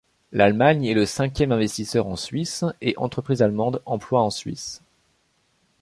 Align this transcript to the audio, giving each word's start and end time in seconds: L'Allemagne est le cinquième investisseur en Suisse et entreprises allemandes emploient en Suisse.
L'Allemagne 0.31 0.83
est 0.85 0.95
le 0.95 1.05
cinquième 1.05 1.51
investisseur 1.51 2.07
en 2.07 2.15
Suisse 2.15 2.65
et 2.81 2.95
entreprises 2.97 3.43
allemandes 3.43 3.83
emploient 3.85 4.23
en 4.23 4.31
Suisse. 4.31 4.81